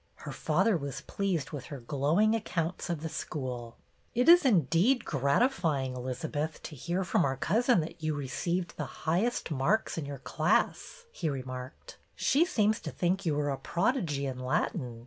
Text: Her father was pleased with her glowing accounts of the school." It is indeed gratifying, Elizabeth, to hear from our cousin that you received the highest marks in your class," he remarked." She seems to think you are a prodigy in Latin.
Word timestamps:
Her 0.15 0.31
father 0.31 0.75
was 0.75 1.01
pleased 1.01 1.51
with 1.51 1.65
her 1.65 1.79
glowing 1.79 2.33
accounts 2.33 2.89
of 2.89 3.01
the 3.03 3.07
school." 3.07 3.77
It 4.15 4.27
is 4.27 4.45
indeed 4.45 5.05
gratifying, 5.05 5.95
Elizabeth, 5.95 6.59
to 6.63 6.75
hear 6.75 7.03
from 7.03 7.23
our 7.23 7.37
cousin 7.37 7.81
that 7.81 8.01
you 8.01 8.15
received 8.15 8.77
the 8.77 8.87
highest 9.05 9.51
marks 9.51 9.99
in 9.99 10.07
your 10.07 10.17
class," 10.17 11.05
he 11.11 11.29
remarked." 11.29 11.99
She 12.15 12.45
seems 12.45 12.79
to 12.79 12.89
think 12.89 13.27
you 13.27 13.39
are 13.41 13.51
a 13.51 13.57
prodigy 13.59 14.25
in 14.25 14.39
Latin. 14.39 14.99